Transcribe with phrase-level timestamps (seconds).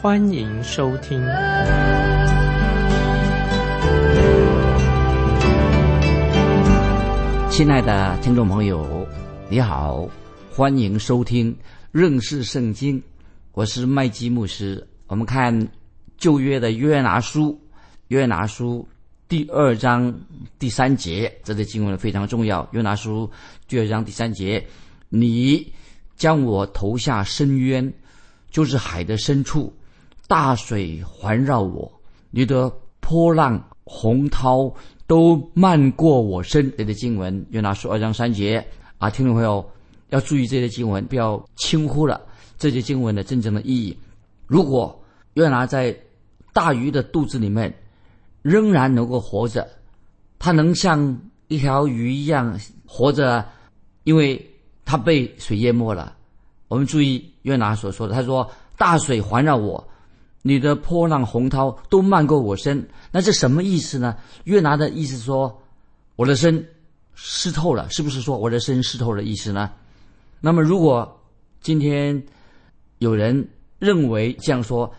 [0.00, 1.20] 欢迎收听。
[7.50, 9.04] 亲爱的听众朋友，
[9.50, 10.08] 你好，
[10.52, 11.56] 欢迎收听
[11.90, 13.02] 认识圣经，
[13.54, 14.86] 我是麦基牧师。
[15.08, 15.68] 我们看
[16.16, 17.60] 旧约的约拿书，
[18.06, 18.86] 约拿书。
[19.26, 20.14] 第二章
[20.60, 22.66] 第三节，这个经文非常重要。
[22.70, 23.28] 约拿书
[23.66, 24.64] 第二章第三节，
[25.08, 25.72] 你
[26.16, 27.92] 将我投下深渊，
[28.48, 29.74] 就是海的深处，
[30.28, 31.90] 大水环绕我，
[32.30, 34.72] 你的波浪洪涛
[35.06, 36.70] 都漫过我身。
[36.76, 38.64] 这的经文，约拿书二章三节
[38.98, 39.66] 啊，听众朋友
[40.10, 42.20] 要注意这些经文，不要轻忽了
[42.58, 43.96] 这些经文的真正的意义。
[44.46, 45.96] 如果约拿在
[46.52, 47.74] 大鱼的肚子里面，
[48.42, 49.66] 仍然能够活着，
[50.38, 53.42] 他能像一条鱼一样活着，
[54.04, 54.38] 因为
[54.84, 56.14] 他被水淹没了。
[56.68, 59.88] 我们注意约拿所说的，他说：“大水环绕我，
[60.48, 64.16] 你的波浪洪涛都漫过我身。”那这什么意思呢？
[64.44, 65.62] 约拿的意思说，
[66.16, 66.66] 我的身
[67.14, 69.70] 湿透了，是不是说我的身湿透的意思呢？
[70.40, 71.20] 那么如果
[71.60, 72.22] 今天
[72.98, 74.92] 有人认为这样说，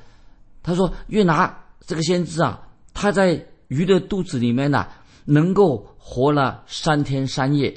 [0.62, 2.68] 他说约拿这个先知啊。
[2.94, 4.86] 他在鱼的肚子里面呢，
[5.24, 7.72] 能够活了三天三夜。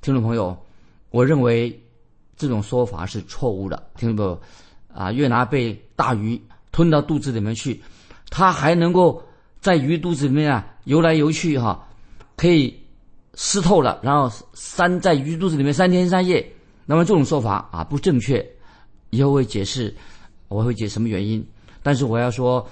[0.00, 0.56] 听众朋友，
[1.10, 1.82] 我认为
[2.36, 3.90] 这种说法是错误的。
[3.96, 4.40] 听众朋友，
[4.94, 6.40] 啊，约拿被大鱼
[6.78, 7.82] 吞到肚子里面去，
[8.30, 9.20] 他还能够
[9.60, 11.84] 在鱼肚子里面啊游来游去哈，
[12.36, 12.72] 可以
[13.34, 16.48] 湿透了，然后三在鱼肚子里面三天三夜。
[16.86, 18.48] 那么这种说法啊不正确，
[19.10, 19.92] 以后会解释，
[20.46, 21.44] 我会解什么原因。
[21.82, 22.64] 但是我要说。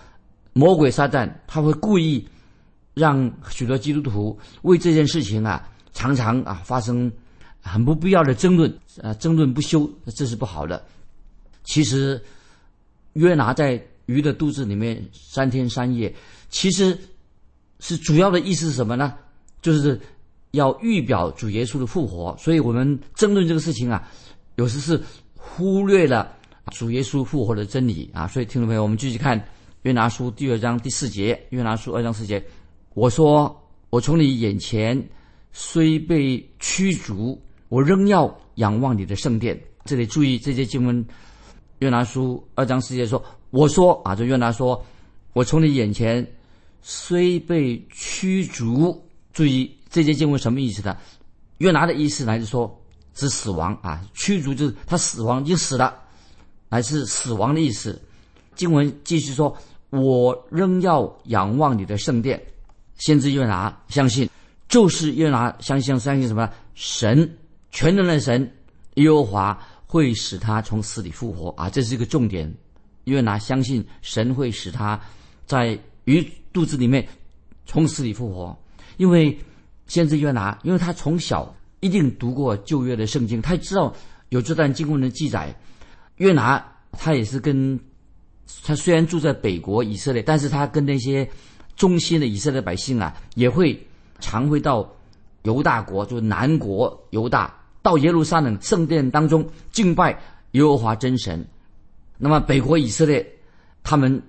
[0.59, 2.27] 魔鬼撒旦他会故意
[2.95, 7.13] 让许多基督徒为这件事情啊，常常啊发生
[7.61, 10.83] 很不必要的争论，啊争论不休，这是不好的。
[11.65, 12.19] 其实
[13.13, 16.13] 约拿在鱼的肚子里面三天三夜，
[16.49, 16.99] 其实
[17.79, 19.15] 是主要的意思是什么呢？
[19.61, 20.01] 就是
[20.53, 22.37] 要预表主耶稣的复活。
[22.39, 24.09] 所以我们争论这个事情啊，
[24.57, 25.01] 有时是
[25.35, 26.33] 忽略了
[26.73, 28.27] 主耶稣复活的真理啊。
[28.27, 29.43] 所以听众朋友，我们继续看。
[29.83, 32.45] 约拿书第二章第四节，约拿书二章四节，
[32.95, 33.57] 我说：
[33.89, 35.01] 我从你眼前
[35.53, 39.57] 虽被驱逐，我仍要仰望你的圣殿。
[39.85, 41.07] 这里注意这些经文，
[41.79, 44.85] 约拿书二章四节说：我说啊，这约拿说，
[45.33, 46.27] 我从你眼前
[46.83, 49.03] 虽被驱逐。
[49.33, 50.97] 注意这些经文什么意思呢？
[51.59, 52.83] 约拿的意思来自说
[53.15, 55.95] 指死亡啊，驱逐就是他死亡已经死了，
[56.71, 58.01] 还是死亡的意思。
[58.55, 59.57] 经文继续说。
[59.91, 62.43] 我仍要仰望你的圣殿，
[62.99, 64.29] 先知约拿相信，
[64.69, 66.51] 就是约拿相信相信什么？
[66.75, 67.39] 神
[67.71, 68.53] 全能的神
[68.95, 69.57] 耶和华
[69.87, 71.71] 会使他从死里复活啊！
[71.71, 72.53] 这是一个重点。
[73.07, 75.01] 约拿相信神会使他
[75.45, 77.05] 在鱼肚子里面
[77.65, 78.57] 从死里复活，
[78.99, 79.37] 因为
[79.89, 83.93] 先知约拿，因为他从小一定读过旧约的圣经，他知道
[84.29, 85.53] 有这段经文的记载。
[86.19, 87.81] 约拿他也是跟。
[88.63, 91.29] 他虽然住在北国以色列，但是他跟那些
[91.75, 93.77] 忠心的以色列百姓啊，也会
[94.21, 94.89] 常会到
[95.43, 97.53] 犹大国，就南国犹大，
[97.83, 100.17] 到耶路撒冷圣殿当中敬拜
[100.53, 101.45] 耶和华真神。
[102.19, 103.27] 那么北国以色列，
[103.83, 104.23] 他们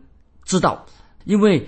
[0.43, 0.85] 知道，
[1.25, 1.67] 因为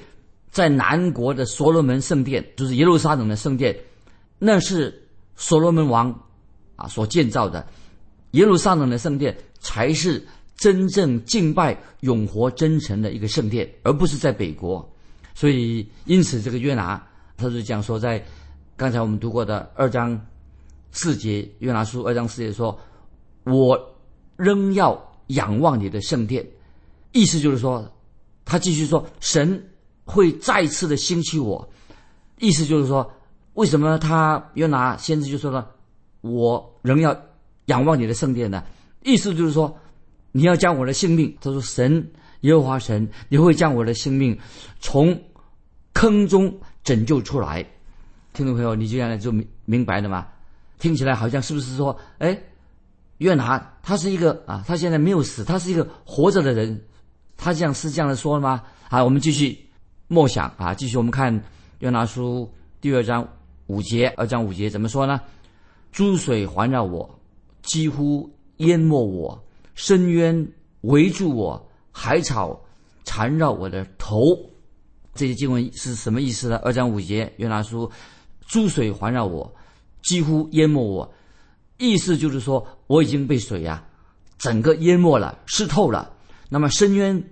[0.49, 3.77] 在南国的所罗门圣殿，就是耶路撒冷的圣殿，
[4.37, 6.13] 那是所罗门王
[6.75, 7.65] 啊所建造的，
[8.31, 10.25] 耶路撒冷的圣殿才是。
[10.61, 14.93] 真正敬拜永活真神的一个圣殿，而不是在北国，
[15.33, 17.01] 所以因此这个约拿
[17.37, 18.21] 他是讲说，在
[18.75, 20.19] 刚才我们读过的二章
[20.91, 22.77] 四节约拿书二章四节说
[23.47, 23.95] ：“我
[24.35, 26.45] 仍要仰望你的圣殿。”
[27.11, 27.91] 意思就是说，
[28.45, 29.67] 他继续说，神
[30.05, 31.67] 会再次的兴起我。
[32.37, 33.11] 意思就是说，
[33.55, 35.69] 为什么他约拿先知就说了
[36.21, 37.19] ：“我仍要
[37.65, 38.63] 仰望你的圣殿呢？”
[39.03, 39.75] 意思就是说。
[40.31, 42.07] 你要将我的性命，他说：“神
[42.41, 44.37] 耶和华神，你会将我的性命
[44.79, 45.19] 从
[45.91, 47.65] 坑中拯救出来。”
[48.31, 50.27] 听众朋友，你这样就明明白了吗？
[50.77, 52.39] 听起来好像是不是说，哎，
[53.19, 56.81] 约拿他是一个啊，他现在没有死，他是一个活着的人，
[57.37, 58.63] 他这样是这样的说的吗？
[58.89, 59.57] 好，我们继续
[60.07, 60.73] 默想啊。
[60.73, 61.43] 继续我们看
[61.79, 62.49] 约拿书
[62.81, 63.27] 第二章
[63.67, 65.21] 五节，二章五节怎么说呢？
[65.91, 67.19] 诸水环绕我，
[67.61, 69.37] 几乎淹没我；
[69.75, 70.47] 深渊
[70.81, 72.59] 围住我，海草
[73.03, 74.17] 缠绕我的头。
[75.13, 76.57] 这些经文是什么意思呢？
[76.63, 77.91] 二章五节，约拿书，
[78.47, 79.53] 诸水环绕我，
[80.03, 81.13] 几乎淹没我。
[81.79, 83.81] 意思就是说，我已经被水呀
[84.37, 86.11] 整个淹没了，湿透了。
[86.49, 87.23] 那么深渊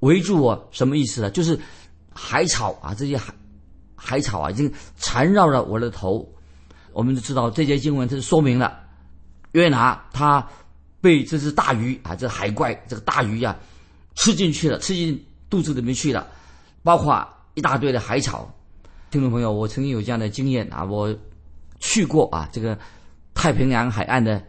[0.00, 1.30] 围住我，什么意思呢？
[1.30, 1.58] 就是
[2.14, 3.34] 海草啊，这些海
[3.96, 6.32] 海草啊，已经缠绕了我的头。
[6.92, 8.78] 我们就知道这些经文，它是说明了
[9.50, 10.48] 约拿他
[11.00, 13.58] 被这只大鱼啊，这海怪这个大鱼啊
[14.14, 16.28] 吃进去了，吃进肚子里面去了，
[16.84, 18.48] 包括一大堆的海草。
[19.10, 21.12] 听众朋友，我曾经有这样的经验啊，我
[21.80, 22.78] 去过啊这个。
[23.34, 24.42] 太平洋海岸的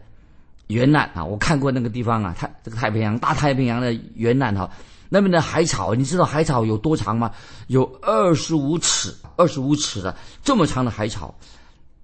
[0.68, 4.70] 沿岸啊，我看过那个地方啊，太这个太平洋大太平洋的沿岸哈，
[5.08, 7.30] 那边的海草，你知道海草有多长吗？
[7.66, 11.34] 有二十五尺，二十五尺的这么长的海草。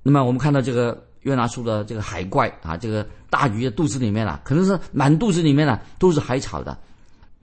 [0.03, 6.76] 那么我们看到这个约拿书的这个海怪啊，这个大鱼的肚子里面啊，可能是满肚子里面啊都是海草的。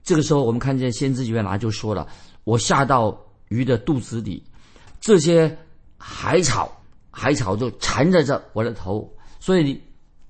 [0.04, 2.06] 这个时候我们看见先知约拿就说了
[2.44, 3.16] ：“我下到
[3.48, 4.42] 鱼的肚子里，
[5.00, 5.56] 这些
[5.96, 6.70] 海草，
[7.10, 9.74] 海草就缠着这我的头。”所以，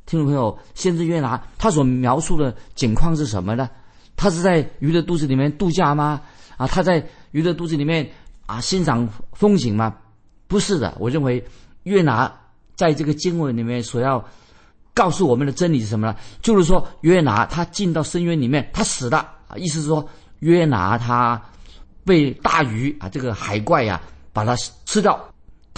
[0.06, 3.68] 听众朋友，先知约拿他所描述的景况是什么呢？
[4.16, 6.20] 他是在鱼的肚子里面度假吗？
[6.56, 8.08] 啊，他在鱼的肚子里面
[8.46, 9.94] 啊欣赏风景吗？
[10.46, 10.96] 不是的。
[10.98, 11.44] 我认为
[11.84, 12.32] 约拿
[12.74, 14.24] 在这个经文里面所要
[14.94, 16.16] 告诉我们的真理是什么呢？
[16.42, 19.56] 就是说约拿他进到深渊里面，他死了啊。
[19.56, 20.08] 意思是说
[20.40, 21.40] 约拿他
[22.04, 24.00] 被大鱼啊这个海怪呀
[24.32, 25.22] 把他吃掉。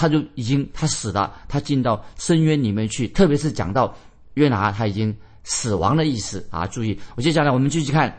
[0.01, 3.07] 他就已经他死了，他进到深渊里面去。
[3.09, 3.95] 特别是讲到
[4.33, 5.15] 约拿他已经
[5.45, 6.67] 死亡的意思啊！
[6.67, 8.19] 注意，我接下来我们继续看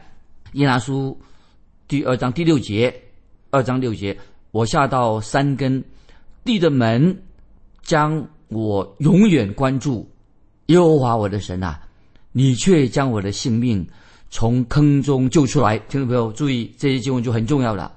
[0.51, 1.19] 约拿书
[1.87, 2.93] 第二章第六节，
[3.49, 4.15] 二章六节，
[4.51, 5.83] 我下到山根
[6.45, 7.19] 地的门，
[7.81, 10.07] 将我永远关注
[10.67, 11.81] 耶和华我的神啊！
[12.31, 13.83] 你却将我的性命
[14.29, 15.79] 从坑中救出来。
[15.79, 17.91] 听众朋友注意，这些经文就很重要了。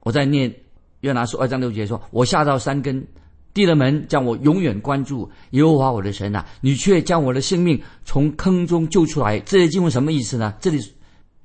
[0.00, 0.52] 我在念
[1.02, 3.06] 约拿书二章六节，说我下到山根。
[3.52, 9.40] 地的门将我永远关注，耶和华我的神呐，你却将我的性命从坑中救出来。
[9.40, 10.54] 这些经文什么意思呢？
[10.60, 10.78] 这里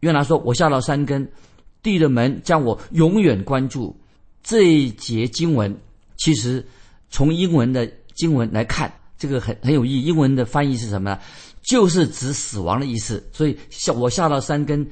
[0.01, 1.27] 约拿说：“我下到山根，
[1.81, 3.95] 地的门将我永远关注。”
[4.43, 5.75] 这一节经文
[6.17, 6.63] 其实
[7.09, 10.05] 从英文的经文来看，这个很很有意义。
[10.05, 11.19] 英文的翻译是什么呢？
[11.63, 13.27] 就是指死亡的意思。
[13.33, 14.87] 所以下我下到山根，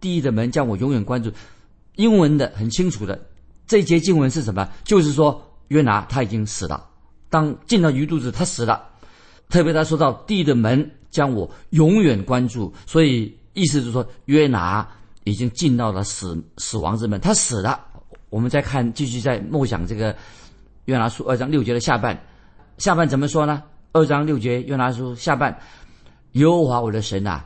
[0.00, 1.30] 地的门将我永远关注。
[1.96, 3.20] 英文的很清楚的，
[3.66, 4.66] 这一节经文是什么？
[4.82, 5.50] 就是说。
[5.68, 6.86] 约拿他已经死了，
[7.30, 8.90] 当进到鱼肚子，他死了。
[9.50, 14.88] 特别他说到地的门将我永远关注，所以意思就是说约拿
[15.24, 17.78] 已经进到了死死亡之门，他死了。
[18.30, 20.16] 我们再看，继续在默想这个
[20.86, 22.18] 约拿书二章六节的下半，
[22.78, 23.62] 下半怎么说呢？
[23.92, 25.56] 二章六节约拿书下半，
[26.32, 27.44] 耶和华我的神啊，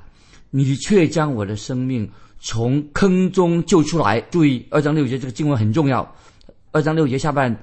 [0.50, 4.20] 你却将我的生命从坑中救出来。
[4.22, 6.10] 注意二章六节这个经文很重要，
[6.72, 7.54] 二章六节下半。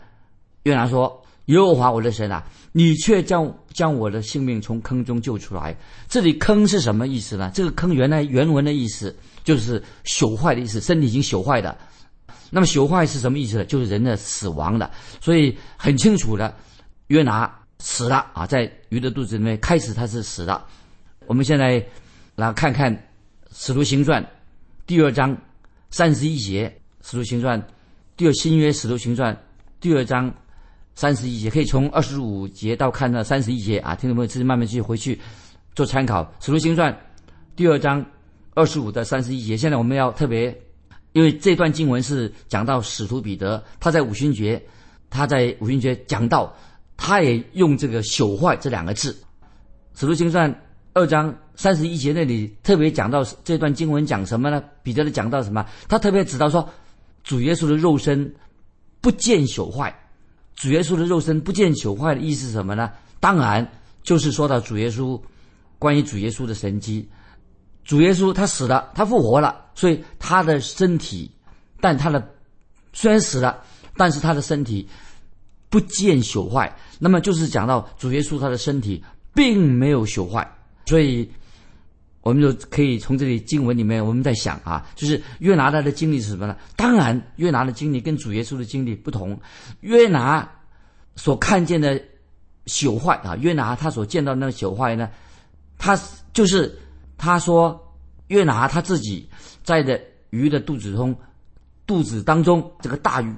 [0.65, 5.77] 约拿说：“耶和华我的神啊，你却将将我的性命从坑中救出来。
[6.09, 7.51] 这里坑是什么意思呢？
[7.53, 11.77] 这个坑原来原文的意思就是朽坏的意思，身体已经朽坏的。
[12.49, 13.65] 那么朽坏是什么意思呢？
[13.65, 14.89] 就是人的死亡的。
[15.21, 16.51] 所以很清楚的，
[17.07, 20.65] 约拿死了啊，在鱼的肚子里面开始他是死的。
[21.27, 21.85] 我们现在
[22.35, 22.91] 来看看
[23.53, 24.19] 《使徒行传》
[24.87, 25.37] 第二章
[25.91, 26.67] 三十一节，
[27.07, 27.61] 《使徒行传》
[28.17, 29.31] 第二新约《使徒行传》
[29.79, 30.33] 第二章。”
[30.95, 35.19] 三十一节可以从二十五节到看到三十一节啊，听众朋友自己慢慢去回去
[35.75, 36.33] 做参考。
[36.39, 36.97] 使徒行传
[37.53, 38.03] 第二章
[38.53, 40.57] 二十五到三十一节，现在我们要特别，
[41.11, 44.63] 因为这段经文是讲到使徒彼得，他在五旬节，
[45.09, 46.55] 他在五旬节讲到，
[46.95, 49.13] 他也用这个朽坏这两个字。
[49.95, 54.63] 使徒行传二章三十一节那里特别讲到这段经文讲什么呢？
[54.81, 55.65] 彼得的讲到什么？
[55.89, 56.69] 他特别指到说，
[57.21, 58.33] 主耶稣的肉身
[59.01, 59.93] 不见朽坏。
[60.55, 62.91] 主耶稣的肉身不见朽坏的意思是什么呢？
[63.19, 63.67] 当然
[64.03, 65.19] 就是说到主耶稣，
[65.77, 67.07] 关于主耶稣的神迹。
[67.83, 71.29] 主耶稣他死了，他复活了，所以他的身体，
[71.79, 72.33] 但他的
[72.93, 73.61] 虽然死了，
[73.95, 74.87] 但是他的身体
[75.69, 76.75] 不见朽坏。
[76.97, 80.49] 那么就是讲到主耶稣他的身体并没有朽坏，
[80.85, 81.29] 所以
[82.25, 86.57] 我们就可以从这里经文里面，我们在想啊，就是约拿他的经历是什么呢？
[86.75, 89.39] 当然，约拿的经历跟主耶稣的经历不同。
[89.81, 90.49] 约拿
[91.15, 92.01] 所看见的
[92.65, 95.07] 朽坏啊，约拿他所见到那个朽坏呢，
[95.77, 95.95] 他
[96.33, 96.75] 就是
[97.15, 97.79] 他说
[98.29, 99.29] 约拿他自己
[99.63, 100.01] 在的
[100.31, 101.15] 鱼的肚子中
[101.85, 103.31] 肚子当中这个大鱼、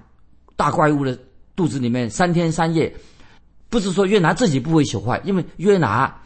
[0.56, 1.20] 大怪物的
[1.58, 2.96] 肚子里面三天三夜，
[3.70, 6.18] 不是说约拿自己不会朽坏，因为约拿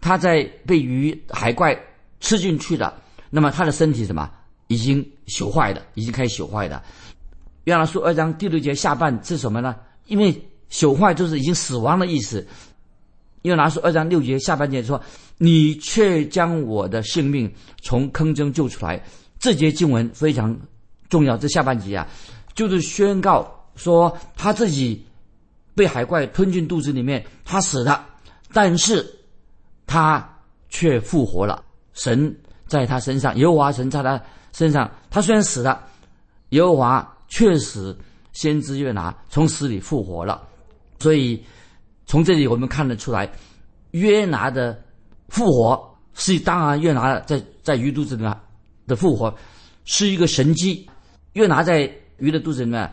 [0.00, 1.76] 他在被鱼海怪
[2.20, 2.92] 吃进去的，
[3.30, 4.30] 那么他的身体什么
[4.68, 6.82] 已经朽坏的，已经开始朽坏的。
[7.64, 9.74] 约拿书二章第六节下半是什么呢？
[10.06, 12.46] 因为朽坏就是已经死亡的意思。
[13.42, 15.00] 约拿书二章六节下半节说
[15.38, 19.00] ：“你却将我的性命从坑中救出来。”
[19.38, 20.56] 这节经文非常
[21.08, 21.36] 重要。
[21.36, 22.08] 这下半节啊，
[22.54, 25.04] 就是宣告说他自己
[25.74, 28.06] 被海怪吞进肚子里面，他死了，
[28.52, 29.06] 但是
[29.86, 31.62] 他却复活了。
[31.96, 32.32] 神
[32.68, 34.22] 在他身上，耶和华神在他
[34.52, 35.84] 身上，他虽然死了，
[36.50, 37.12] 耶和华。
[37.28, 37.94] 确实，
[38.32, 40.46] 先知约拿从死里复活了，
[41.00, 41.44] 所以
[42.06, 43.28] 从这里我们看得出来，
[43.90, 44.80] 约拿的
[45.28, 48.32] 复活是当然，约拿在在鱼肚子里面
[48.86, 49.36] 的复活
[49.86, 50.88] 是一个神迹。
[51.32, 52.88] 约拿在鱼的肚子里面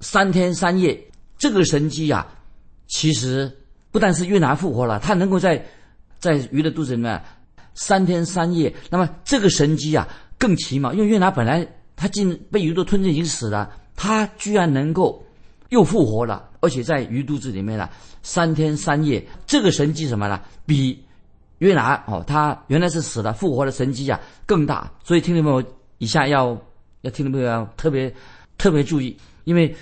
[0.00, 1.02] 三天三夜，
[1.38, 2.28] 这个神迹啊，
[2.88, 3.50] 其实
[3.90, 5.64] 不但是约拿复活了，他能够在
[6.18, 7.20] 在鱼的肚子里面
[7.74, 11.66] 三天三夜，那么这个神迹啊更奇妙，因为约拿本来。
[11.94, 15.24] 他进被鱼肚吞进已经死了，他居然能够
[15.68, 17.88] 又复活了，而且在鱼肚子里面呢
[18.24, 20.40] 三天三夜，这个神迹什么呢？
[20.66, 21.00] 比
[21.58, 24.90] 约拿哦，他原来是死了复活的神迹啊更大。
[25.04, 25.62] 所以听众朋友
[25.98, 26.60] 以下要
[27.02, 28.12] 要听众朋友要特别
[28.58, 29.72] 特别注意，因为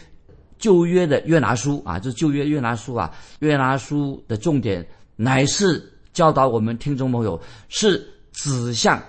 [0.58, 9.02] 旧约的约拿书啊，就是旧约约拿书啊，约拿书的重点乃是教导我们听众朋友是指向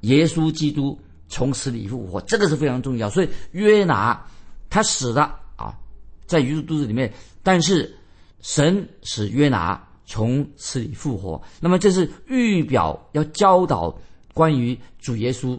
[0.00, 0.98] 耶稣基督。
[1.34, 3.08] 从死里复活，这个是非常重要。
[3.08, 4.22] 所以约拿
[4.68, 5.74] 他死了啊，
[6.26, 7.10] 在鱼肚子里面，
[7.42, 7.96] 但是
[8.42, 11.40] 神使约拿从死里复活。
[11.58, 13.98] 那么这是预表要教导
[14.34, 15.58] 关于主耶稣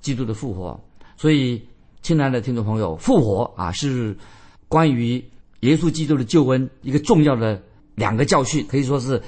[0.00, 0.80] 基督的复活。
[1.16, 1.66] 所以，
[2.00, 4.16] 亲爱的听众朋友，复活啊是
[4.68, 5.14] 关于
[5.62, 7.60] 耶稣基督的救恩一个重要的
[7.96, 9.20] 两个教训，可以说是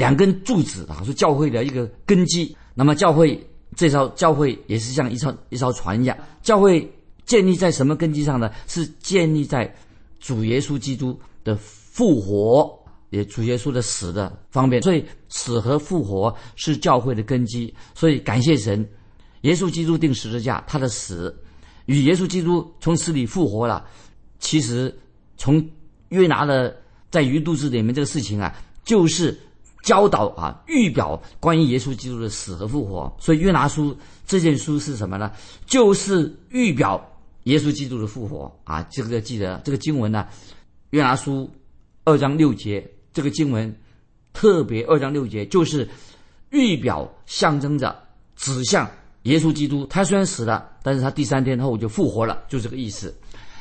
[0.00, 2.56] 两根柱子啊，是教会的一个根基。
[2.74, 3.40] 那么教会。
[3.76, 6.92] 这艘教会也是像一艘一艘船一样，教会
[7.24, 8.50] 建立在什么根基上呢？
[8.66, 9.72] 是建立在
[10.18, 12.76] 主耶稣基督的复活，
[13.10, 14.82] 也主耶稣的死的方面。
[14.82, 17.72] 所以死和复活是教会的根基。
[17.94, 18.84] 所以感谢神，
[19.42, 21.32] 耶稣基督定十字架，他的死
[21.86, 23.86] 与耶稣基督从死里复活了。
[24.40, 24.92] 其实
[25.36, 25.64] 从
[26.08, 26.76] 约拿的
[27.08, 28.52] 在鱼肚子里面这个事情啊，
[28.84, 29.38] 就是。
[29.82, 33.14] 教导啊，预表关于耶稣基督的死和复活。
[33.18, 33.96] 所以约拿书
[34.26, 35.32] 这件书是什么呢？
[35.66, 37.02] 就是预表
[37.44, 38.82] 耶稣基督的复活啊。
[38.90, 40.26] 这个要记得这个经文呢，
[40.90, 41.50] 约拿书
[42.04, 43.74] 二章六节，这个经文
[44.32, 45.88] 特别二章六节就是
[46.50, 47.96] 预表象征着
[48.36, 48.88] 指向
[49.22, 49.86] 耶稣基督。
[49.86, 53.14] 他虽然死了，但是他第三天后就复活了，就这个意思。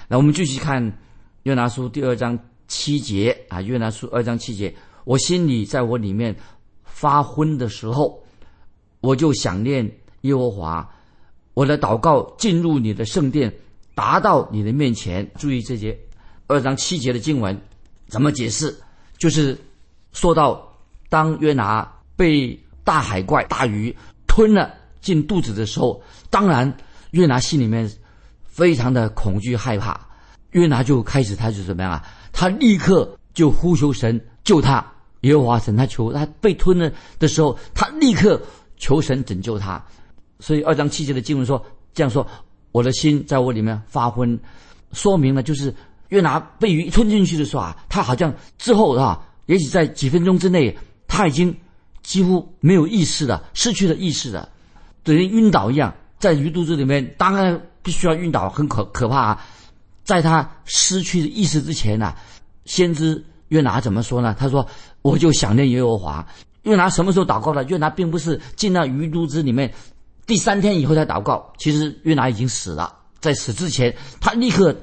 [0.08, 0.98] 那我们继续看
[1.44, 4.76] 约拿书第二章七节啊，约拿书二章七节。
[5.10, 6.36] 我心里在我里面
[6.84, 8.24] 发昏的时候，
[9.00, 9.84] 我就想念
[10.22, 10.88] 耶和华，
[11.56, 13.52] 我的祷告进入你的圣殿，
[13.96, 15.28] 达到你的面前。
[15.40, 16.00] 注意这节
[16.46, 17.60] 二章七节的经文
[18.08, 18.80] 怎么解释？
[19.18, 19.58] 就是
[20.12, 20.64] 说到
[21.10, 23.92] 当约拿被大海怪大鱼
[24.28, 26.00] 吞了进肚子的时候，
[26.30, 26.72] 当然
[27.14, 27.92] 约拿心里面
[28.44, 30.00] 非常的恐惧害怕，
[30.52, 32.06] 约拿就开始他就怎么样啊？
[32.32, 34.86] 他立刻就呼求神救他。
[35.22, 38.42] 耶和华神，他求他被吞了的时候，他立刻
[38.78, 39.84] 求神拯救他。
[40.40, 41.62] 所以二章七节的经文说
[41.94, 42.26] 这样说
[42.72, 44.40] ：“我的心在我里面发昏。”
[44.94, 45.76] 说明了就是
[46.08, 51.54] 约拿被鱼吞进去的时候啊，他好像之后啊，也许在几分钟之内，他已经
[52.02, 54.48] 几乎没有意识了，失去了意识了，
[55.04, 59.46] 等于晕倒一样，在鱼肚子里面，当然必须要晕倒，很可可怕啊。
[60.06, 62.16] 在他失去意识之前呢，
[62.64, 64.34] 先知约拿怎么说呢？
[64.40, 64.66] 他说。
[65.10, 66.26] 我就想念耶和华。
[66.64, 67.64] 约拿什么时候祷告的？
[67.64, 69.74] 约拿并不是进到鱼肚子里面
[70.28, 71.52] 第三天以后才祷告。
[71.58, 74.76] 其实约拿已经死了，在死之前他立刻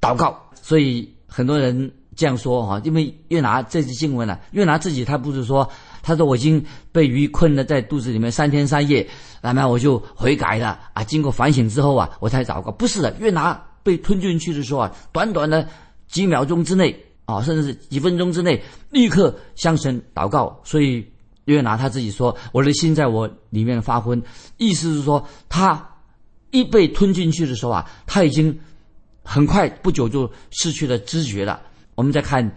[0.00, 0.36] 祷告。
[0.60, 5.70] 所以很多人这样说哈，因为约拿这次经文呢，约拿自己他不是说，
[6.02, 9.06] 他说我已经被鱼困了在肚子里面三天三夜，
[9.40, 11.04] 那么我就悔改了啊。
[11.04, 12.72] 经过反省之后啊，我才祷告。
[12.72, 15.68] 不是的，约拿被吞进去的时候啊，短短的
[16.08, 17.04] 几秒钟之内。
[17.28, 21.06] 啊，甚至是几分钟之内立刻向神祷告，所以
[21.44, 24.20] 约拿他自己说：“我的心在我里面发昏。”
[24.56, 25.86] 意思是说，他
[26.52, 28.58] 一被吞进去的时候啊，他已经
[29.22, 31.60] 很快不久就失去了知觉了。
[31.96, 32.50] 我们再看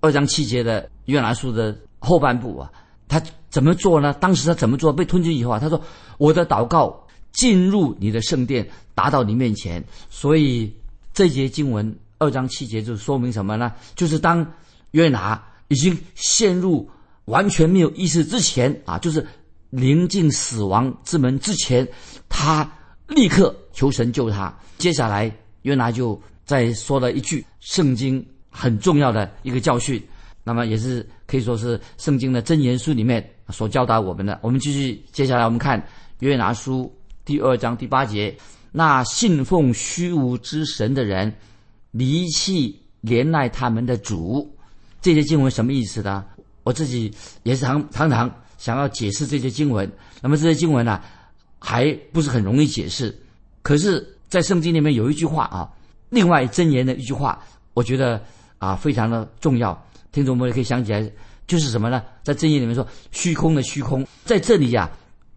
[0.00, 2.70] 二章七节的约拿书的后半部啊，
[3.08, 4.12] 他怎么做呢？
[4.14, 4.92] 当时他怎么做？
[4.92, 5.82] 被吞进以后啊，他说
[6.18, 9.82] ：“我的祷告进入你的圣殿，达到你面前。
[10.10, 10.72] 所以
[11.12, 13.72] 这节经文二章七节就说明什么呢？
[13.96, 14.46] 就是当
[14.92, 16.88] 约拿已经陷入
[17.24, 19.26] 完全没有意识之前啊，就是
[19.70, 21.86] 临近死亡之门之前，
[22.28, 22.70] 他
[23.08, 24.54] 立刻求神救他。
[24.78, 30.00] 接下来约拿就再说了一句圣经很重要的一个教训，
[30.44, 34.38] 那么也是可以说是圣经的真言书里面所教导我们的。
[34.42, 35.84] 我们继续，接下来我们看
[36.20, 36.92] 约拿书
[37.24, 38.32] 第二章第八节：
[38.70, 41.32] 那信奉虚无之神的人，
[41.92, 44.54] 离弃怜爱他们的主。
[45.00, 46.24] 这些经文什么意思呢？
[46.64, 49.90] 我自己也是常常常想要解释这些经文。
[50.20, 51.00] 那么这些经文呢，
[51.58, 53.16] 还不是很容易解释。
[53.62, 55.68] 可是，在圣经里面有一句话啊，
[56.10, 57.40] 另外真言的一句话，
[57.74, 58.22] 我觉得
[58.58, 59.76] 啊非常的重要。
[60.12, 61.10] 听众朋友可以想起来，
[61.46, 62.02] 就是什么呢？
[62.22, 64.90] 在真言里面说，虚空的虚空，在这里呀，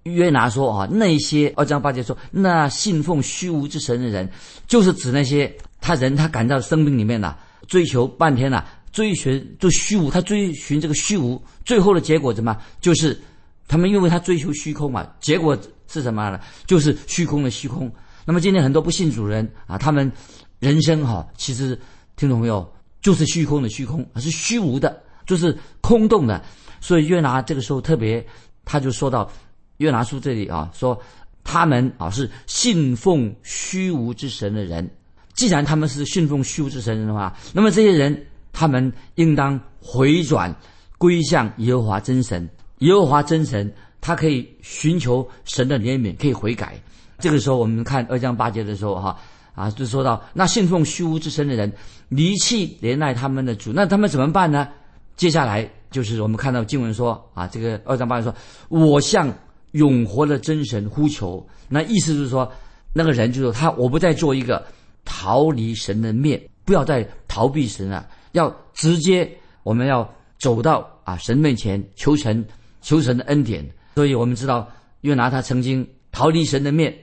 [0.04, 4.30] 约拿说啊，那些二章八节说，那信奉虚无之神的人，
[4.68, 5.52] 就是指那些
[5.86, 7.38] 他人他感到生命里面呐，
[7.68, 8.66] 追求半天呐。
[8.92, 12.58] 追寻就虚无，他追寻这个虚无，最后的结果怎么？
[12.82, 13.22] 就是
[13.68, 15.56] 他们因为他追求虚空嘛，结果
[15.88, 16.40] 是什么呢？
[16.66, 17.92] 就是虚空的虚空。
[18.26, 20.12] 那么今天很多不信主人啊，他们
[20.60, 21.80] 人生哈，其实
[22.16, 22.68] 听懂没有？
[23.00, 26.44] 就是虚空的虚空，是虚无的，就是空洞的。
[26.82, 28.26] 所以约拿这个时候特别，
[28.64, 29.30] 他就说到
[29.78, 31.00] 约拿书这里啊，说
[31.44, 34.90] 他们啊是信奉虚无之神的人。
[35.36, 38.26] 既然他们是信奉虚无之神的话，那么这些人。
[38.58, 40.56] 他们应当回转
[40.98, 46.82] 归向耶和华真神，耶和华真神，他可以寻求神的怜悯，可以悔改。
[47.20, 49.20] 这个时候，我们看二章八节的时候，哈
[49.56, 51.70] 啊，就说到那信奉虚无之神的人，
[52.08, 54.70] 离弃怜爱他们的主，那他们怎么办呢？
[55.18, 58.34] 接下来就是我们看到经文说啊，这个二章八节说，
[58.70, 59.30] 我向
[59.74, 62.50] 永活的真神呼求，那意思就是说，
[62.94, 64.66] 那个人就是他，我不再做一个
[65.06, 68.06] 逃离神的面，不要再逃避神了。
[68.34, 69.32] 要直接，
[69.64, 72.46] 我们要走到啊神面前求神，
[72.82, 73.66] 求神的恩典。
[73.96, 74.68] 所以我们知道
[75.02, 76.94] 约拿他曾经逃离神的面，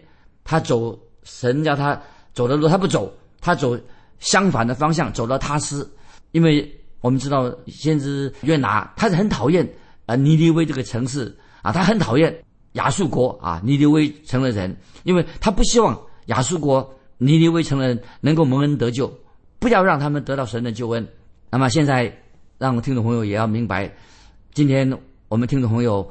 [0.44, 1.98] 他走神叫他
[2.34, 3.10] 走的路，他不走，
[3.40, 3.78] 他走
[4.18, 5.90] 相反的方向，走到他斯。
[6.32, 9.66] 因为我们知道先知约拿他是很讨厌
[10.06, 19.12] 啊尼尼微这个城市啊，他很讨厌亚述国啊尼尼微城的人，因为他不希望亚述国尼尼微城人能够蒙恩得救，
[19.60, 21.06] 不要让他们得到神的救恩。
[21.50, 22.12] 那么现在，
[22.58, 23.94] 让听众朋友也要明白，
[24.52, 26.10] 今天我们听众朋友，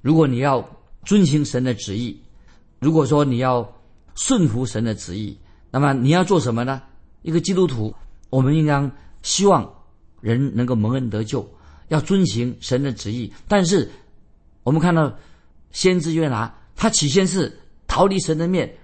[0.00, 0.66] 如果你要
[1.04, 2.18] 遵行神的旨意，
[2.78, 3.70] 如果说你要
[4.14, 5.36] 顺服神的旨意，
[5.70, 6.80] 那么你要做什么呢？
[7.20, 7.94] 一个基督徒，
[8.30, 8.90] 我们应当
[9.20, 9.70] 希望
[10.22, 11.46] 人能够蒙恩得救，
[11.88, 13.30] 要遵行神的旨意。
[13.46, 13.90] 但是
[14.62, 15.14] 我们看到
[15.70, 18.74] 先知约拿，他起先是逃离神的面，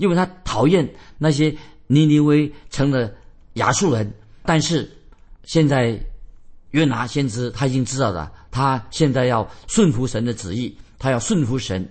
[0.00, 1.54] 因为他讨厌那些
[1.86, 3.14] 尼尼微城的
[3.54, 4.90] 亚述人，但是。
[5.42, 5.98] 现在，
[6.72, 11.88] 约拿先知他已经知道了，他现在要顺服神的旨意，他要顺服神。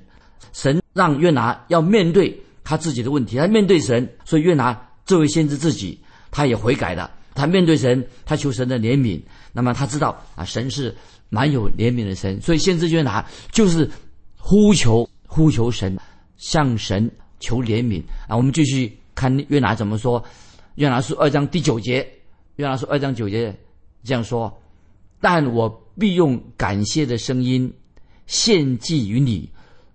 [0.53, 5.99] 神让约拿要面对他自己的问题，他面对神，所以约拿这位先知自己
[6.31, 9.19] 他也悔改了，他面对神，他求神的怜悯。
[9.51, 10.95] 那么他知道啊，神是
[11.27, 13.89] 蛮有怜悯的神，所以先知约拿就是
[14.37, 15.97] 呼求呼求神，
[16.37, 18.35] 向神求怜悯啊。
[18.35, 20.23] 我们继续看约拿怎么说，
[20.75, 22.07] 约拿书二章第九节。
[22.57, 23.55] 约拿书二章九节
[24.03, 24.61] 这样说
[25.21, 27.73] ：“但我必用感谢的声音
[28.27, 29.49] 献祭于你，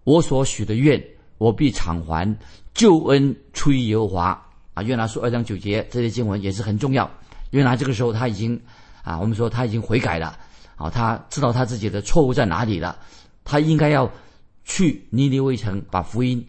[0.04, 1.02] 我所许的愿，
[1.38, 2.36] 我必偿还。
[2.72, 4.40] 救恩出于耶和华。”
[4.74, 7.08] 啊，约拿书二章九节这些经文也是很重要。
[7.50, 8.60] 约拿这个时候他已经
[9.04, 10.36] 啊，我们说他已经悔改了，
[10.74, 12.98] 啊，他知道他自己的错误在哪里了，
[13.44, 14.10] 他应该要
[14.64, 16.44] 去尼尼微城把福音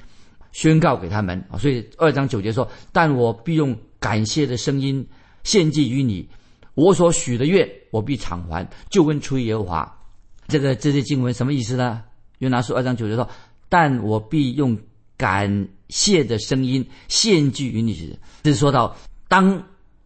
[0.56, 1.60] 宣告给他们啊。
[1.60, 5.06] 所以二章九节说：“但我必用感谢的声音。”
[5.44, 6.28] 献祭于你，
[6.74, 8.68] 我所许的愿，我必偿还。
[8.90, 10.00] 救恩出于耶和华。
[10.48, 12.02] 这个这些经文什么意思呢？
[12.40, 13.30] 约拿书二章九节说
[13.70, 14.76] ：“但我必用
[15.18, 18.96] 感谢的声音献祭于你。”这是说到，
[19.28, 19.62] 当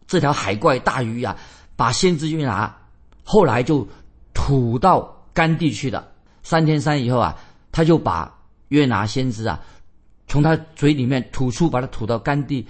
[0.06, 1.34] 这条海怪大鱼啊，
[1.74, 2.76] 把先知约拿
[3.24, 3.88] 后来就
[4.34, 6.06] 吐到干地去了。
[6.42, 7.34] 三天三以后啊，
[7.72, 8.30] 他就把
[8.68, 9.58] 约拿先知啊，
[10.30, 12.64] 从他嘴里面吐出，把他吐到干地、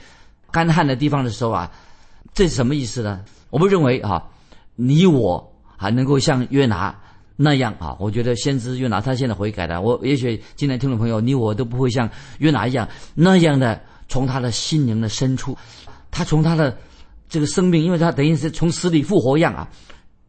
[0.50, 1.70] 干旱的地方的时候啊。
[2.32, 3.24] 这是什么意思呢？
[3.50, 4.22] 我们认为啊，
[4.76, 6.96] 你我还能够像约拿
[7.34, 9.80] 那样啊，我觉得先知约拿他现在悔改了。
[9.80, 15.58] 我也许今天听众朋友，你我都不会像约拿一样那样的从他的心灵的深处，
[16.10, 16.78] 他从他的
[17.28, 19.68] 这个生命，因为他等于是从死里复活一样啊，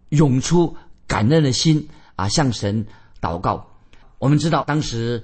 [0.10, 0.76] 涌出
[1.08, 2.84] 感恩的心啊，向神
[3.22, 3.63] 祷告。
[4.17, 5.24] 我们知道当时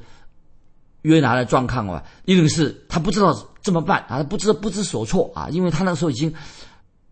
[1.07, 6.33] 约拿的状况啊，一定是他不知道怎么办啊，他不知不知所措啊，因为他那时候已经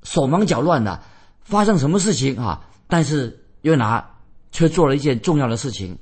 [0.03, 1.01] 手忙脚乱的，
[1.43, 2.61] 发生什么事情啊？
[2.87, 4.05] 但是约拿
[4.51, 5.97] 却做了一件重要的事情，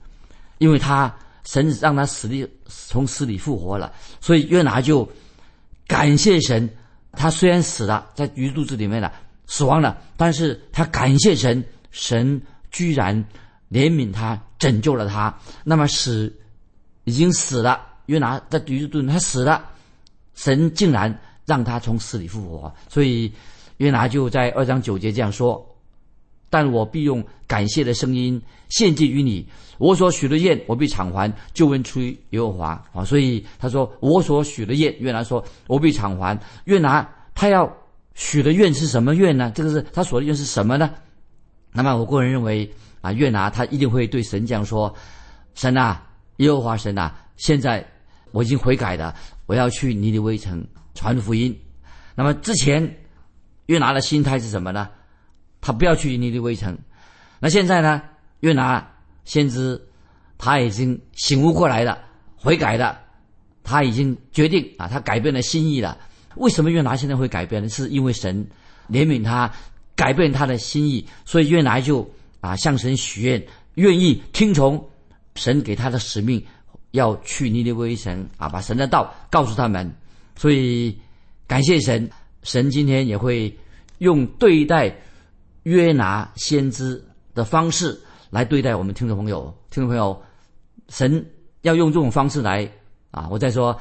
[0.58, 1.14] 因为他
[1.46, 5.08] 神让他死里从死里复活了，所以约拿就
[5.88, 6.68] 感谢神。
[7.16, 9.14] 他虽然死了，在鱼肚子里面了，
[9.46, 13.16] 死亡了，但是他感谢神，神居然
[13.70, 15.32] 怜悯他，拯救了他。
[15.64, 16.36] 那么使
[17.06, 19.64] 已经死了，约拿在鱼肚子他死了，
[20.36, 23.32] 神竟然让他从死里复活，所以
[23.78, 25.66] 约拿就在二章九节这样说。
[26.50, 28.40] 但我必用感谢的声音
[28.70, 29.44] 献祭于你，
[29.80, 33.04] 我所许的愿，我必偿还，就问出于耶和华啊！
[33.04, 36.40] 所以他说，我所许的愿，约拿说，我必偿还。
[36.66, 37.68] 约拿他要
[38.14, 39.52] 许的愿是什么愿呢？
[39.56, 40.92] 这个是他所的愿是什么呢？
[41.72, 44.94] 那么我个人认为啊，约拿他一定会对神这样说：
[45.56, 46.06] 神啊，
[46.44, 47.86] 耶和华神啊，现在
[48.32, 51.58] 我已经悔改了，我要去尼尼微城传福音。
[52.16, 52.98] 那么之前
[53.66, 54.90] 约拿的心态是什么呢？
[55.62, 56.78] 他不要去尼尼微城，
[57.40, 58.02] 那现在呢？
[58.42, 58.86] 约拿
[59.24, 59.82] 先知
[60.38, 61.98] 他已经醒悟过来了，
[62.36, 63.00] 悔改了，
[63.64, 65.98] 他已经决定啊，他改变了心意了。
[66.36, 67.70] 为什么约拿现在会改变呢？
[67.70, 68.46] 是因为神
[68.90, 69.50] 怜悯他，
[69.96, 72.06] 改变他的心意，所以约拿就
[72.42, 73.42] 啊向神许愿，
[73.76, 74.90] 愿意听从
[75.36, 76.44] 神给他的使命，
[76.92, 79.94] 要去尼尼微城啊，把神的道告诉他们。
[80.36, 80.98] 所以
[81.48, 82.10] 感谢神，
[82.44, 83.56] 神今天也会
[84.00, 84.96] 用对待。
[85.64, 87.02] 约拿先知
[87.34, 87.98] 的方式
[88.30, 90.22] 来对待我们听众朋友，听众朋友，
[90.90, 91.26] 神
[91.62, 92.70] 要用这种方式来
[93.12, 93.30] 啊！
[93.32, 93.80] 我在说，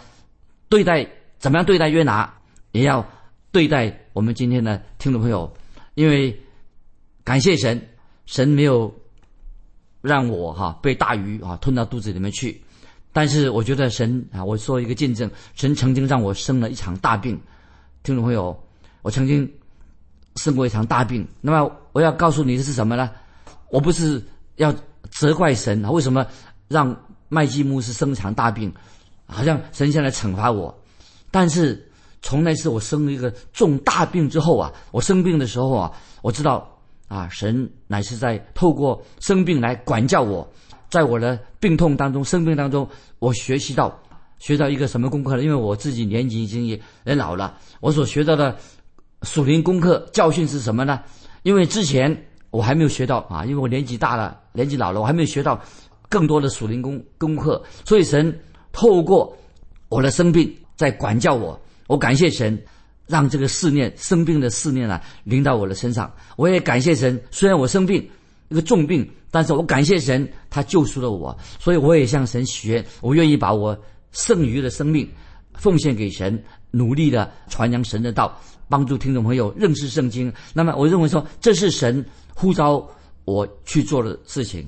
[0.69, 1.05] 对待
[1.41, 2.33] 怎么样对待约拿，
[2.71, 3.05] 也要
[3.51, 5.53] 对待我们今天的听众朋友，
[5.95, 6.41] 因为
[7.25, 7.85] 感谢神，
[8.27, 8.95] 神没有
[10.03, 12.63] 让我哈被大鱼啊吞到肚子里面去，
[13.11, 17.41] 但是我觉得神啊，我说一个见证，神曾经让我生了一场大病，
[18.03, 18.55] 听众朋友，
[19.01, 19.51] 我曾经。
[20.37, 23.11] 生过一场大病，那么我要告诉你的是什么呢？
[23.69, 24.75] 我不是要
[25.11, 26.27] 责怪神，为什么
[26.69, 26.97] 让
[27.29, 28.73] 麦基牧师生一场大病，
[29.27, 30.75] 好像神现在惩罚我。
[31.31, 31.87] 但是
[32.23, 36.72] 从那次我生了一个重大病之后啊，我生病的时候啊，我知道
[37.13, 40.51] 啊，神乃是在透过生病来管教我，
[40.89, 43.95] 在我的病痛当中、生病当中，我学习到
[44.39, 45.43] 学到一个什么功课呢？
[45.43, 48.57] 因为我自己年纪已经也也老了，我所学到的。
[49.25, 51.01] 属灵功课教训是什么呢？
[51.45, 55.61] 因为之前我还没有学到啊，因为我年纪大了，年纪老了，我还没有学到
[56.09, 57.63] 更多的属灵功功课。
[57.85, 58.37] 所以神
[58.73, 59.33] 透过
[59.89, 62.61] 我的生病在管教我，我感谢神，
[63.13, 66.11] 让这个思念生病的思念啊临到我的身上。
[66.37, 68.09] 我也感谢神，虽然我生病
[68.49, 71.37] 一个重病，但是我感谢神，他救赎了我。
[71.61, 73.79] 所以我也向神许愿，我愿意把我
[74.13, 75.07] 剩余的生命
[75.53, 78.41] 奉献给神，努力的传扬神的道。
[78.69, 82.03] 帮助听众朋友认识圣经，那么我认为说这是神
[82.35, 82.89] 呼召
[83.27, 84.67] 我去做的事情。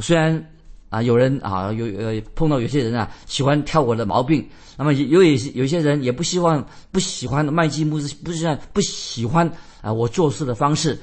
[0.00, 0.44] 虽然
[0.90, 4.46] 啊，有人啊有呃碰到有些人啊喜欢挑我的毛病，
[4.76, 10.98] 那么有有有些人也不希望不喜欢麦基牧师，不是不喜欢啊我做事的方式。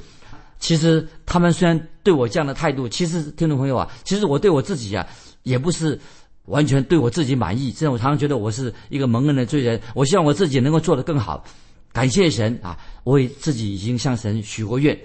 [0.57, 5.05] 其实他们虽然对我这样的态度，其实听众朋友啊，其实我对我自己啊
[5.43, 5.99] 也不是
[6.45, 7.71] 完全对我自己满意。
[7.71, 11.43] 这样我常常觉得我是一个蒙恩的罪人，我希望我自己能够做得更好。
[11.91, 12.77] 感谢神啊！
[13.03, 14.99] 我也自己已经向神许过愿，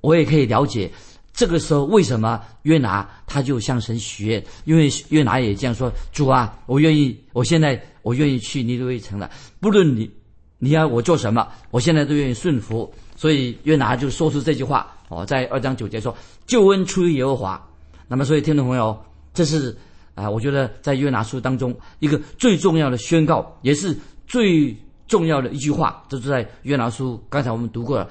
[0.00, 0.90] 我也可以了解
[1.32, 9.30] 这个时候为什么约拿他就向神许愿，因为约拿也这样说：“主啊，我愿意，我现在我愿意去尼罗微城了。
[9.60, 10.10] 不论你
[10.58, 16.14] 你要我做什么，我现在都愿意顺服。”所以约拿就说出这句话哦，在二章九节说
[16.46, 17.68] ：“救恩出于耶和华。”
[18.08, 18.98] 那么，所以听众朋友，
[19.32, 19.76] 这是
[20.14, 24.76] 啊，我觉得在约拿书当中一个最重要的宣告，也是最。
[25.08, 27.22] 重要的一句话，就是在约拿书。
[27.28, 28.08] 刚才我们读过了，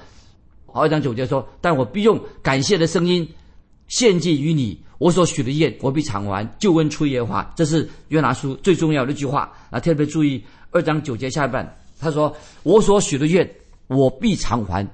[0.72, 3.28] 好二章九节说：“但我必用感谢的声音
[3.88, 6.44] 献祭于你，我所许的愿，我必偿还。
[6.58, 9.78] 救恩出耶和华。”这是约拿书最重要的一句话啊！
[9.78, 13.48] 特别注意二章九节下半，他说：“我所许的愿，
[13.88, 14.86] 我必偿还。”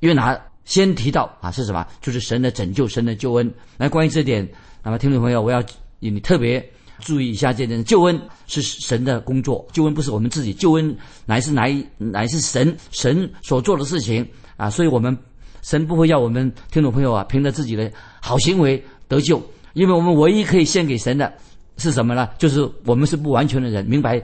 [0.00, 1.86] 约拿先提到啊，是什么？
[2.02, 3.50] 就是神的拯救，神的救恩。
[3.78, 4.46] 那关于这点，
[4.82, 5.64] 那么听众朋友，我要
[5.98, 6.64] 你特别。
[7.00, 14.68] 注意一下，这点救恩是神的工作，救恩不是我们自己，救恩乃是乃乃是神神所做的事情啊！
[14.68, 15.16] 所以我们
[15.62, 17.90] 神不会要我们听众朋友啊，凭着自己的
[18.20, 19.42] 好行为得救，
[19.72, 21.32] 因为我们唯一可以献给神的
[21.78, 22.28] 是什么呢？
[22.36, 24.22] 就是我们是不完全的人，明白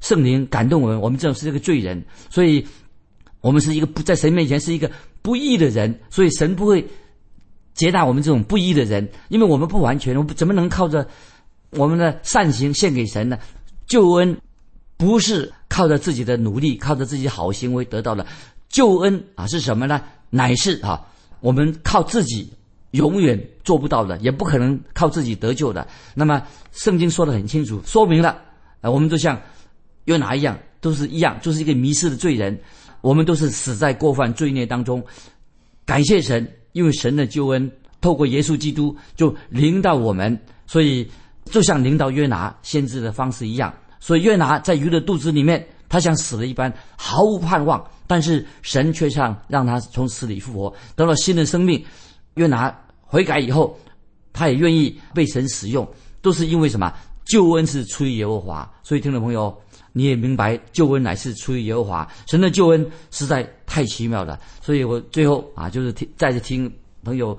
[0.00, 2.66] 圣灵感动我们，我们这种是一个罪人，所以
[3.40, 4.90] 我们是一个不在神面前是一个
[5.22, 6.86] 不义的人，所以神不会
[7.72, 11.08] 接纳我们这种不义的人，因为我们不完全，我们怎么能靠着？
[11.72, 13.38] 我们的善行献给神呢？
[13.86, 14.34] 救恩
[14.96, 18.26] 不是靠着自己的努力、靠着自己好行为得到的，
[18.68, 20.00] 救恩啊是什么呢？
[20.30, 21.06] 乃是啊，
[21.40, 22.52] 我们靠自己
[22.90, 25.86] 永远做不到的，也不可能靠自己得救的。
[26.14, 28.40] 那么圣经说的很清楚，说明了，
[28.80, 29.40] 啊，我们都像
[30.04, 32.58] 约拿一样，都是一样，就是一个迷失的罪人，
[33.00, 35.02] 我们都是死在过犯罪孽当中。
[35.86, 41.10] 感谢神，因为神的救恩透过耶稣基督就临到我们，所以
[41.46, 43.72] 就像临到约拿先知的方式一样。
[43.98, 47.82] 所以约拿在鱼的肚子里面，他像死了一般，毫无盼望。
[48.08, 51.84] 但是神却像让他从死里复活，得到新的生命。
[52.34, 53.76] 约拿悔改以后，
[54.32, 55.86] 他也愿意被神使用，
[56.22, 56.92] 都是因为什么？
[57.24, 58.72] 救恩是出于耶和华。
[58.82, 59.54] 所以听众朋友，
[59.92, 62.08] 你也明白，救恩乃是出于耶和华。
[62.26, 64.38] 神的救恩实在太奇妙了。
[64.62, 67.36] 所以我最后啊，就是听再次听朋友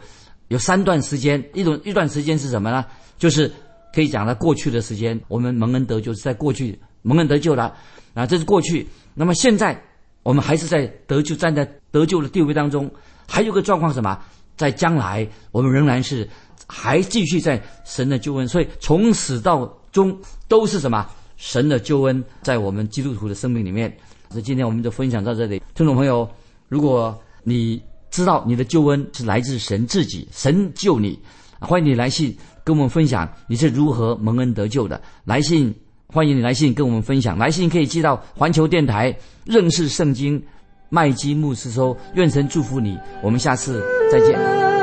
[0.50, 2.86] 有三段时间，一种一段时间是什么呢？
[3.18, 3.50] 就是
[3.96, 7.74] 可以讲到过去的时间，我们蒙恩得救是在过去蒙恩得救了
[8.14, 8.86] 啊，这是过去。
[9.16, 9.82] 那么现在。
[10.30, 12.88] 我们还是在得救，站在得救的地位当中。
[13.28, 14.16] 还有个状况什么？
[14.56, 16.30] 在将来，我们仍然是
[16.68, 18.48] 还继续在神的救恩。
[18.48, 20.16] 所以从始到终
[20.48, 21.04] 都是什么？
[21.38, 23.92] 神的救恩在我们基督徒的生命里面。
[24.30, 25.60] 所以今天我们就分享到这里。
[25.74, 26.30] 听众朋友，
[26.68, 31.20] 如果你知道你的救恩是来自神自己，神救你，
[31.60, 35.02] 欢迎你来信跟我们分享你是如何蒙恩得救的。
[35.26, 35.74] 来信。
[36.12, 40.42] 欢迎你来信跟我们分享，来信可以寄到环球电台认识圣经
[40.90, 44.79] 麦基牧师收，愿神祝福你，我们下次再见。